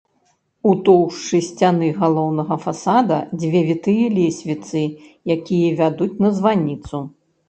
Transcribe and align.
У 0.69 0.71
тоўшчы 0.87 1.39
сцяны 1.47 1.89
галоўнага 1.99 2.57
фасада 2.63 3.19
две 3.43 3.61
вітыя 3.67 4.07
лесвіцы, 4.15 4.81
якія 5.35 5.69
вядуць 5.83 6.11
на 6.27 6.33
званіцу. 6.39 7.03